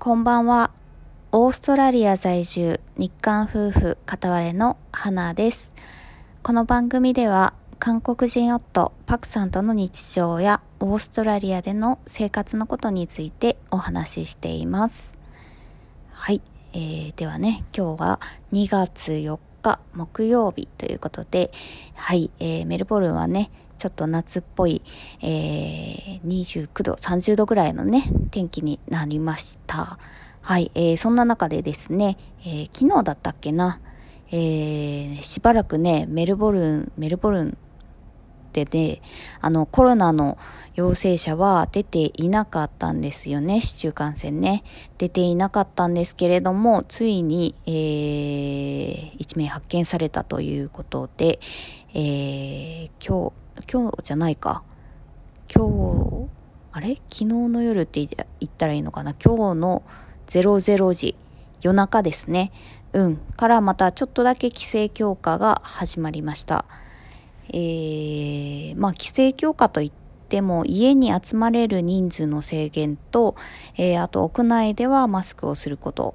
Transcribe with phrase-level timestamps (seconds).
[0.00, 0.70] こんばんは。
[1.32, 5.74] オーストラリア在住日韓夫婦片割れの花です。
[6.44, 15.18] この番組では韓国人夫パクさんとの日常やオーストラリアでの生活のことについてお話ししています。
[16.12, 16.42] はい。
[16.74, 18.20] えー、ではね、今日は
[18.52, 21.50] 2月4日木曜日ということで、
[21.96, 24.82] はい、えー、メルボルンはね、ちょっと夏っぽい、
[25.22, 29.98] えー、29度、30度ぐらいのね、天気になりました。
[30.40, 33.80] はい、えー、そんな中でですね、えー、昨日だったっけな、
[34.30, 37.58] えー、しばらくね、メルボルン、メルボルン
[38.52, 39.00] でね、
[39.40, 40.38] あの、コロナの
[40.74, 44.64] 陽性者は出ていなかったんですよね、市中感染ね。
[44.96, 51.38] 出ていなかったんですけれども、ついに、えー、1名発見されたということで、
[51.94, 54.62] えー、今日、今日じゃないか。
[55.54, 56.28] 今日、
[56.72, 56.96] あれ？
[57.10, 59.14] 昨日の夜って言ったらいいのかな？
[59.14, 59.82] 今日の
[60.26, 61.16] 00時、
[61.62, 62.52] 夜中ですね。
[62.92, 63.16] うん。
[63.16, 66.64] からまたちょっとだけ規制強化が始まりました。
[67.48, 69.92] えー、まあ規制強化といっ
[70.28, 73.36] ても家に集まれる人数の制限と、
[73.76, 76.14] えー、あと屋内ではマスクをすること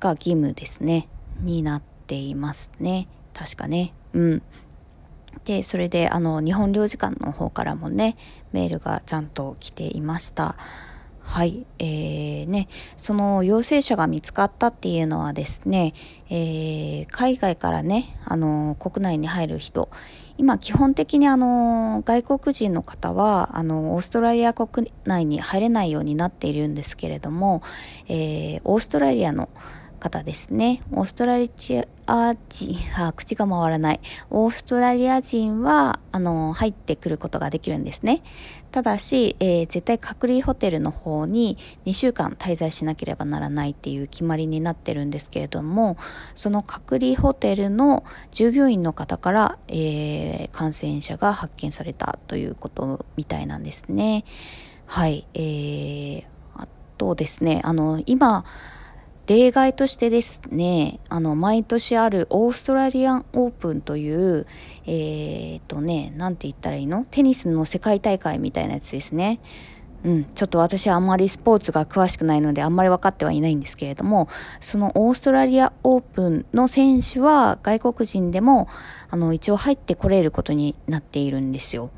[0.00, 1.08] が義務ですね。
[1.40, 3.08] になっていますね。
[3.34, 3.92] 確かね。
[4.14, 4.42] うん。
[5.44, 8.16] で、それで、あの、日本領事館の方からもね、
[8.52, 10.56] メールがちゃんと来ていました。
[11.20, 11.66] はい。
[11.78, 15.94] えー、ね、その陽性者が見つかったっていうのはですね、
[16.28, 19.88] えー、海外からね、あの、国内に入る人、
[20.36, 27.62] 今基本的にあの、外国人の方は、あの、オーストラリア国内に入れないようになっているんですけれども、
[28.08, 29.48] えー、オーストラリアの
[30.04, 30.82] 方ですね。
[30.92, 31.50] オーストラリ
[32.06, 34.00] ア人、あ、口が回らない。
[34.28, 38.22] オーストラリア人は、あの、入ってくることができるんですね。
[38.70, 45.96] ただし、えー、絶対隔離ホテルの方に2週間滞在しなければならないっていう決まりになってるんですけれども、
[46.34, 54.26] その隔離ホテルの従業員の方から、えー、感染者が発見されたということみたいなんですね。
[54.84, 55.26] はい。
[55.32, 56.24] えー、
[56.56, 56.68] あ
[56.98, 58.44] とですね、あの、今、
[59.26, 64.46] 例外としてですね、あの、毎年あるオーストラリアンオープンという、
[64.86, 67.06] えー、っとね、なんて言ったらいいの？
[67.10, 69.40] テニスの世界大会みたいなやつですね。
[70.04, 74.28] うん、ちょっと私はあんまりスポーツが詳しくないのであんまり分かってはいないんですけれども、
[74.60, 78.68] そのオーストラリアオープンの選手は外国人でも、
[79.08, 81.90] あの、一応入ってこれることになっているんですよ。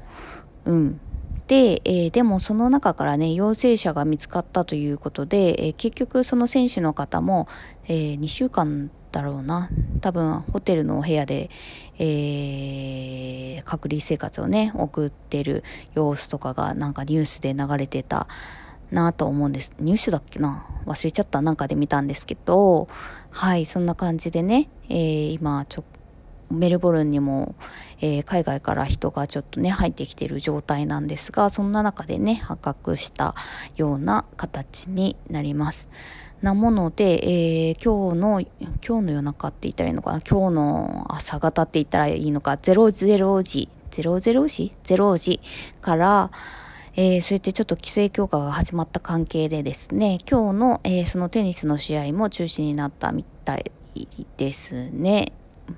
[0.67, 1.01] うん。
[1.47, 7.47] で、えー、でもその中からね、陽性者が見つかったということで、えー、結局その選手の方も、
[7.87, 9.71] えー、2週間だろうな。
[10.01, 11.51] 多分、ホテルのお部屋で、
[11.99, 15.63] えー、隔離生活をね、送ってる
[15.95, 18.27] 様子とかがなんかニュースで流れてた
[18.91, 19.73] なと思うんです。
[19.79, 20.67] ニュースだっけな？
[20.85, 22.89] 忘れちゃったなんかで見たんですけど、
[23.31, 25.85] はい、そんな感じでね、えー、今、ちょっ、
[26.51, 27.55] メルボルンにも、
[28.01, 33.35] えー、海外から人がちょっとね、入ってきてる状態なんですが、そんな中でね、発覚した
[33.77, 35.91] ような形になります。
[36.43, 38.41] なもので、えー、今日の、
[38.87, 45.41] 今日の夜中って言ったらいいのかな今日の朝方って言ったらいいのか ?00 時、00時 ?0 時
[45.81, 46.31] から、
[46.99, 53.71] えー、そうやってちょっと規制強化が始まった関係でですね、今日の、えー、そのテニスの試合も中止になったみたい
[54.37, 55.33] ですね。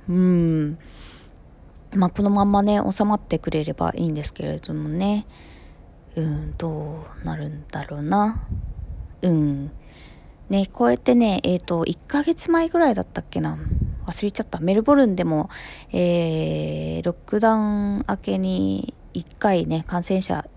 [0.08, 0.78] うん。
[1.94, 5.26] まあ、このまんまね、収まってくれればいいんですけれどもね。
[6.16, 8.46] うん、どうなるんだろうな。
[9.22, 9.70] うん。
[10.48, 13.58] ね、こうやってね、えっ、ー、と、1ヶ月前ぐらいだったっけな。
[14.06, 14.58] 忘れちゃった。
[14.60, 15.50] メルボルンでも、
[15.92, 20.48] えー、ロックダウン明けに1回ね、感染者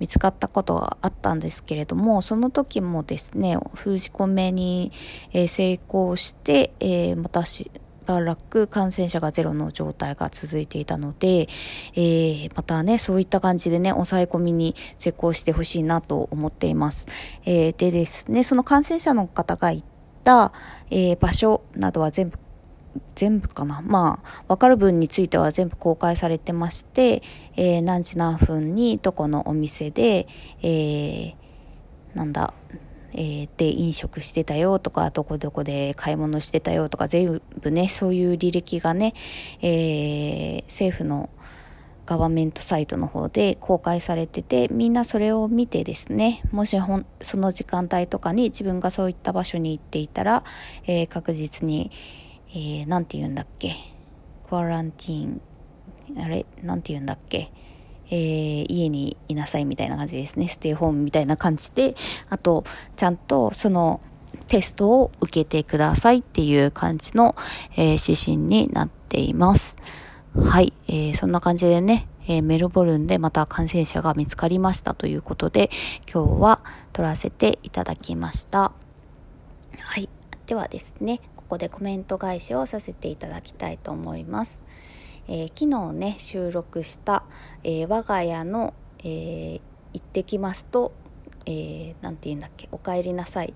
[0.00, 4.92] 見つかったことがあったんですけれども、その時もですね、封じ込めに、
[5.32, 7.70] えー、成功して、えー、またし、
[8.08, 11.48] ばらく感染者がゼロの状態が続いていたので、
[11.94, 17.06] えー、またね、そういった感じでね、抑え込みに成功してほしいなと思っています。
[17.44, 19.86] えー、でですね、その感染者の方が行っ
[20.24, 20.52] た、
[20.90, 22.38] えー、場所などは全部
[23.14, 23.82] 全部かな？
[23.82, 27.22] まあ、わかる分については全部公開されてまして、
[27.56, 30.26] えー、何時何分にどこのお店で、
[30.62, 31.34] えー、
[32.14, 32.54] なんだ、
[33.12, 39.14] えー、で飲食してたよとか、どこどこで買い物してたよとか、全部ね、そういう履歴がね、
[39.62, 41.30] えー、政府の
[42.08, 50.42] ガバメントサイトの方で公開されてて、みんなそれを見てですね、もしほんその時間帯とかに自分がそういった場所に行っていたら、
[50.86, 51.90] えー、確実に、
[52.50, 53.74] えー、て言うんだっけ、
[54.48, 57.52] クアランティーン、あれ、なんて言うんだっけ、
[58.10, 60.48] えー、家にいなさいみたいな感じですね。
[60.48, 61.94] ステイホームみたいな感じで、
[62.30, 62.64] あと、
[62.96, 64.00] ちゃんとその
[64.46, 67.36] テストを受けてくださいっていう感じの、
[67.76, 69.76] えー、指針になっています。
[70.36, 75.70] はい、えー、そんな感じでね、えー、メルボルンでまた感染者が見つかりましたということで、
[76.12, 76.60] 今日は
[76.92, 78.72] 撮らせていただきました。
[79.80, 80.08] はい。
[80.46, 84.64] ではですね、ここでコメント返しをさせていただきたいと思います。
[85.28, 87.22] えー、昨日ね、収録した、
[87.62, 89.60] えー、我が家の、えー、
[89.92, 90.92] 行ってきますと、
[91.44, 93.52] えー、て言うんだっけ、お帰りなさい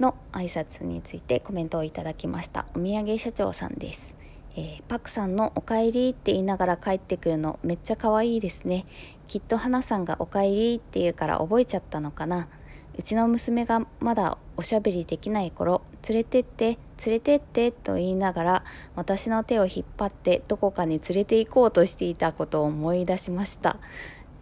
[0.00, 2.66] の挨拶についてコメントをいただきました。
[2.74, 4.16] お土産社長さんです。
[4.56, 8.84] えー、パクさんのお帰りって言いながら帰ってくるのめっちゃ可愛いですね。
[9.28, 12.48] きっと花さんがお帰りって言うから覚えちゃったのかな。
[12.96, 18.64] うちの娘がまだおしゃべりできない頃、連れてって、連れてってと言いながら
[18.94, 23.78] 私の手を引っ張ってどこかに連れて行こうとしていたことを思い出しました。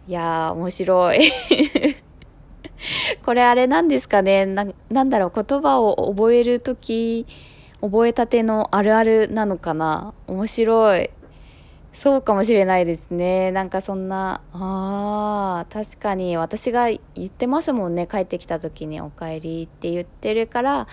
[0.07, 1.21] いやー、面白い。
[3.25, 4.45] これあれなんですかね？
[4.45, 7.25] な、なんだろう、言葉を覚えるとき、
[7.81, 10.13] 覚えたてのあるあるなのかな？
[10.27, 11.09] 面白い。
[11.93, 13.51] そうかもしれないですね。
[13.51, 18.07] なんかそんな、ああ、確かに私が言ってますもんね。
[18.07, 20.87] 帰ってきた時にお帰りって言ってるから、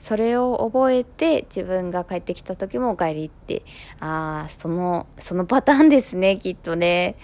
[0.00, 3.64] それを覚えて自分が帰ってきた時もお帰りって、
[4.00, 7.16] ああ、その、そのパターンですね、きっとね。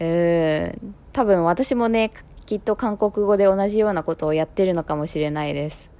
[0.00, 0.94] うん。
[1.12, 2.12] 多分私もね、
[2.46, 5.90] きっと韓国語で同じようなことをやってるのかもしれないです。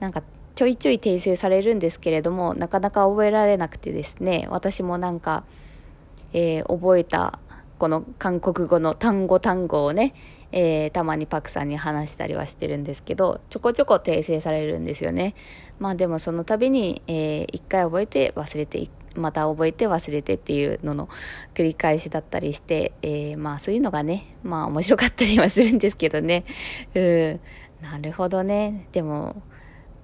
[0.00, 0.22] なんか
[0.54, 5.44] ちょいちょい訂正されるんですけれども、なかなか覚えられなくてですね、私もなんか、
[6.32, 7.38] えー、覚えた
[7.78, 10.14] この韓国語の単語単語をね、
[10.52, 15.34] えー、たまにパクさんに話したりはしてるんですけど、ちょこちょこ訂正されるんですよね。
[15.78, 21.08] まあでもその度に、えー、一回覚えて忘れて、また覚えて忘れてっていうのの
[21.54, 26.44] 繰り返しだったりして、えー、まあそういうのがね、まあ面白かったりはするんですけどね。
[26.94, 27.40] うん、
[27.80, 28.88] なるほどね。
[28.92, 29.42] でも、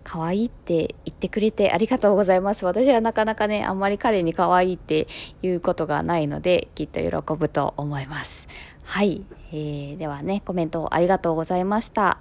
[0.06, 2.64] 可愛いって言ってくれてありがとうございます。
[2.64, 5.08] 私はなかなかね、あんまり彼に可愛いって
[5.42, 8.46] 言うことがないので、きっと喜ぶと思います。
[8.84, 9.24] はい。
[9.50, 12.18] えー、ではね、コメントありがとうございました。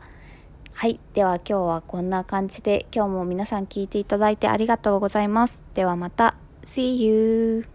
[0.74, 1.00] はい。
[1.14, 5.64] では今日はこんな感じで、今日も皆さん聞いていただいてありがとうございます。
[5.76, 6.36] ではまた。
[6.66, 7.75] See you!